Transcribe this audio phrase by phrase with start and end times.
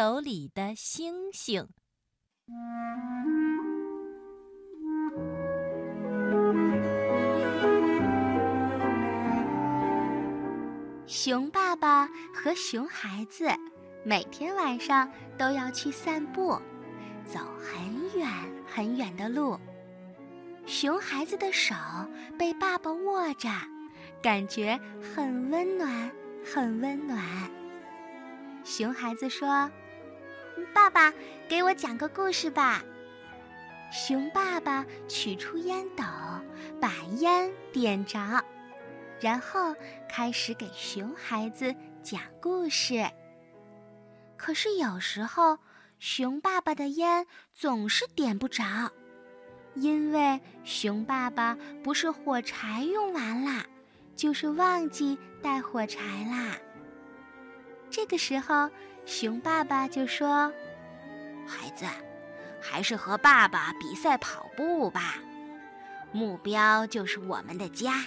[0.00, 1.68] 斗里的星星。
[11.06, 13.46] 熊爸爸和熊孩子
[14.02, 16.58] 每天晚上都要去散步，
[17.26, 18.26] 走很远
[18.66, 19.60] 很远的路。
[20.64, 21.74] 熊孩子的手
[22.38, 23.50] 被爸爸握着，
[24.22, 24.80] 感觉
[25.14, 26.10] 很温暖，
[26.42, 27.22] 很温暖。
[28.64, 29.70] 熊孩子说
[30.74, 31.12] ：“爸爸，
[31.48, 32.82] 给我讲个故事吧。”
[33.92, 36.04] 熊爸爸取出烟斗，
[36.80, 38.18] 把烟点着。
[39.20, 39.74] 然后
[40.08, 43.04] 开始给熊孩子讲故事。
[44.36, 45.58] 可是有时候，
[45.98, 48.90] 熊爸爸的烟总是点不着，
[49.74, 53.66] 因为熊爸爸不是火柴用完了，
[54.16, 56.56] 就是忘记带火柴啦。
[58.00, 58.70] 这个时候，
[59.04, 60.50] 熊爸爸就说
[61.46, 61.84] ：“孩子，
[62.58, 65.16] 还是和爸爸比赛跑步吧，
[66.10, 68.06] 目标就是我们的家。”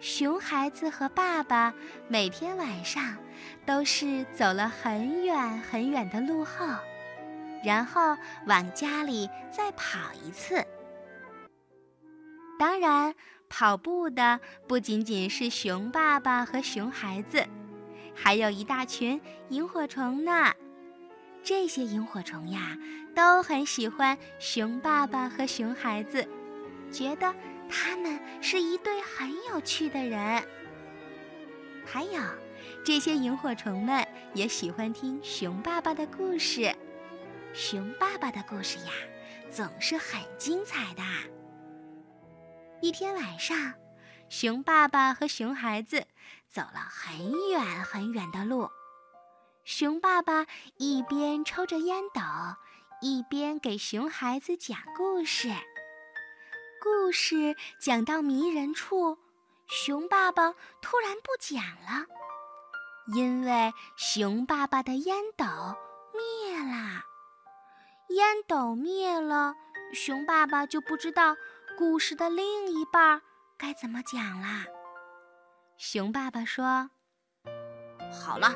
[0.00, 1.72] 熊孩子和爸爸
[2.08, 3.16] 每天晚上
[3.64, 6.66] 都是走了很远很远的路后，
[7.64, 8.16] 然后
[8.48, 10.66] 往家里再跑一次。
[12.58, 13.14] 当然，
[13.48, 17.46] 跑步的不仅仅是熊爸爸和熊孩子，
[18.14, 20.52] 还有一大群萤火虫呢。
[21.42, 22.78] 这些萤火虫呀，
[23.14, 26.26] 都很喜欢熊爸爸和熊孩子，
[26.90, 27.34] 觉得。
[27.74, 30.44] 他们是一对很有趣的人。
[31.86, 32.20] 还有，
[32.84, 36.70] 这些萤火虫们也喜欢听熊爸爸的故事。
[37.54, 38.92] 熊爸爸的故事呀，
[39.50, 41.02] 总是很精彩的。
[42.82, 43.72] 一天晚上，
[44.32, 46.06] 熊爸爸和熊孩子
[46.48, 48.70] 走了很远很远的路。
[49.62, 50.46] 熊爸爸
[50.78, 52.22] 一边抽着烟斗，
[53.02, 55.50] 一边给熊孩子讲故事。
[56.80, 59.18] 故事讲到迷人处，
[59.66, 62.06] 熊爸爸突然不讲了，
[63.14, 65.44] 因为熊爸爸的烟斗
[66.14, 67.02] 灭了。
[68.08, 69.54] 烟斗灭了，
[69.92, 71.36] 熊爸爸就不知道
[71.76, 73.20] 故事的另一半
[73.62, 74.66] 该怎么讲啦。
[75.76, 76.90] 熊爸爸说
[78.10, 78.52] ：“好了，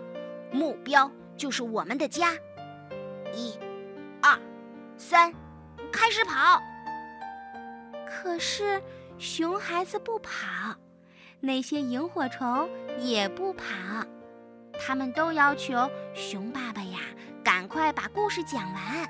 [0.52, 2.32] 目标就是我们的家。
[3.32, 3.56] 一、
[4.20, 4.36] 二、
[4.96, 5.32] 三，
[5.92, 6.60] 开始跑。”
[8.10, 8.82] 可是，
[9.16, 10.74] 熊孩子不跑，
[11.38, 12.68] 那些萤火虫
[12.98, 13.64] 也不跑，
[14.72, 16.98] 他们都要求熊爸爸呀，
[17.44, 19.08] 赶快把故事讲完。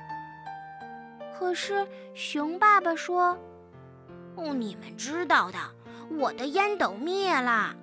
[1.38, 3.30] 可是，熊爸爸说
[4.36, 5.58] ：“哦，你们知道的，
[6.10, 7.74] 我的烟斗灭了，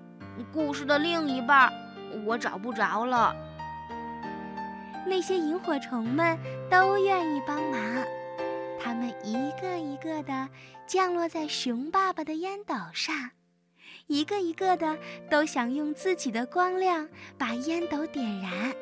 [0.51, 1.71] 故事的另一半
[2.25, 3.35] 我找不着了。”
[5.05, 6.37] 那些萤火虫们
[6.69, 7.79] 都愿意帮忙。
[8.79, 10.49] 它们一个一个的
[10.87, 13.31] 降落在熊爸爸的烟斗上，
[14.07, 14.97] 一个一个的
[15.29, 17.07] 都想用自己的光亮
[17.37, 18.73] 把烟斗点燃。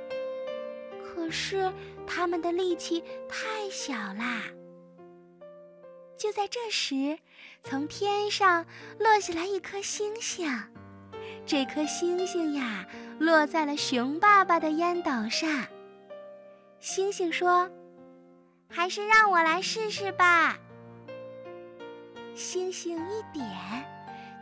[1.04, 1.72] 可是
[2.08, 4.42] 他们的力气太小啦。
[6.22, 7.18] 就在这时，
[7.64, 8.64] 从天上
[9.00, 10.48] 落下来一颗星星，
[11.48, 12.86] 这颗星星呀，
[13.18, 15.66] 落在了熊爸爸的烟斗上。
[16.80, 17.68] 星星说。
[18.74, 20.58] 还是让我来试试吧。
[22.36, 23.46] 星星一点，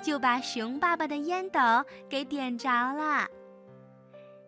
[0.04, 1.60] 就把熊爸爸的烟斗
[2.08, 3.28] 给点着了。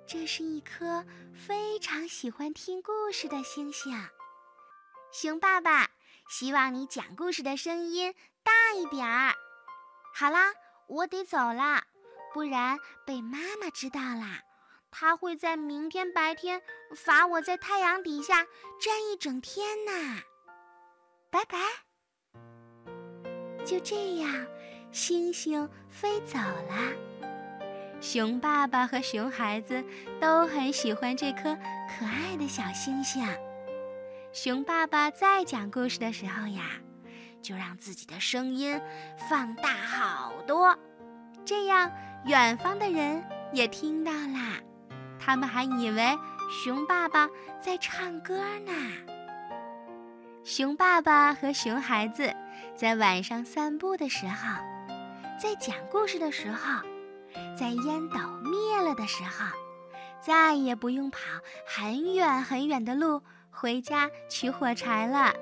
[0.05, 1.03] 这是一颗
[1.33, 3.91] 非常喜欢听故事的星星。
[5.11, 5.89] 熊爸爸，
[6.31, 9.33] 希望你讲故事的声音大一点儿。
[10.15, 10.53] 好啦，
[10.87, 11.83] 我得走了，
[12.33, 14.39] 不然被妈妈知道啦。
[14.89, 16.61] 她会在明天白天
[16.95, 18.45] 罚我在太阳底下
[18.79, 20.21] 站一整天呢。
[21.29, 21.57] 拜拜。
[23.65, 24.47] 就这样，
[24.89, 26.93] 星星飞走了。
[27.99, 29.83] 熊爸爸和熊孩子
[30.21, 31.53] 都很喜欢这颗
[31.89, 33.21] 可爱的小星星。
[34.33, 36.63] 熊爸爸在讲故事的时候呀，
[37.41, 38.79] 就让自己的声音
[39.29, 40.73] 放大好多，
[41.43, 41.91] 这样
[42.25, 44.57] 远方的人也听到啦。
[45.19, 46.17] 他们还以为
[46.49, 47.29] 熊爸爸
[47.59, 48.71] 在唱歌呢。
[50.45, 52.33] 熊爸爸和熊孩子
[52.73, 54.57] 在晚上散步的时候，
[55.37, 56.81] 在讲故事的时候，
[57.59, 58.17] 在烟斗
[58.49, 59.45] 灭了的时候，
[60.21, 61.19] 再也不用跑
[61.67, 65.33] 很远很远的路回家取火柴了，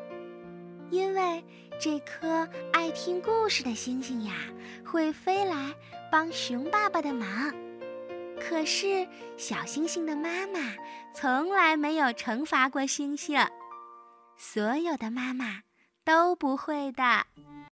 [0.90, 1.44] 因为
[1.80, 4.34] 这颗爱听故事的星星呀，
[4.86, 5.74] 会飞来
[6.12, 7.54] 帮熊爸爸的忙。
[8.42, 9.08] 可是
[9.38, 10.60] 小星星的妈妈
[11.14, 13.40] 从来没有惩罚过星星，
[14.36, 15.62] 所有的妈妈
[16.04, 17.26] 都不会的。